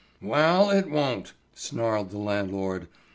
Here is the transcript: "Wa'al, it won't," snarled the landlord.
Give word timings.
"Wa'al, 0.19 0.71
it 0.71 0.89
won't," 0.89 1.33
snarled 1.53 2.09
the 2.09 2.17
landlord. 2.17 2.87